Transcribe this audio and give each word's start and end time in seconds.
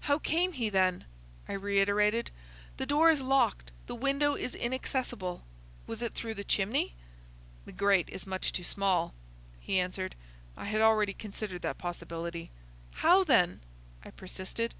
"How 0.00 0.18
came 0.18 0.54
he, 0.54 0.70
then?" 0.70 1.04
I 1.48 1.52
reiterated. 1.52 2.32
"The 2.78 2.84
door 2.84 3.10
is 3.10 3.20
locked, 3.20 3.70
the 3.86 3.94
window 3.94 4.34
is 4.34 4.56
inaccessible. 4.56 5.44
Was 5.86 6.02
it 6.02 6.16
through 6.16 6.34
the 6.34 6.42
chimney?" 6.42 6.96
"The 7.64 7.70
grate 7.70 8.08
is 8.10 8.26
much 8.26 8.52
too 8.52 8.64
small," 8.64 9.14
he 9.60 9.78
answered. 9.78 10.16
"I 10.56 10.64
had 10.64 10.80
already 10.80 11.12
considered 11.14 11.62
that 11.62 11.78
possibility." 11.78 12.50
"How 12.90 13.22
then?" 13.22 13.60
I 14.04 14.10
persisted. 14.10 14.74